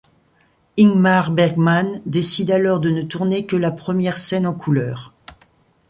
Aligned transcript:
Ingmar 0.77 1.29
Bergman 1.31 2.01
décide 2.07 2.49
alors 2.49 2.79
de 2.79 2.89
ne 2.89 3.03
tourner 3.03 3.45
que 3.45 3.55
la 3.55 3.69
première 3.69 4.17
scène 4.17 4.47
en 4.47 4.53
couleurs. 4.55 5.13